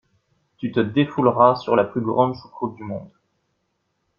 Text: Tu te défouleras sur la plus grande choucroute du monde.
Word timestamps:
Tu 0.57 0.71
te 0.71 0.79
défouleras 0.79 1.57
sur 1.57 1.75
la 1.75 1.83
plus 1.83 2.01
grande 2.01 2.33
choucroute 2.33 2.73
du 2.73 2.83
monde. 2.83 3.11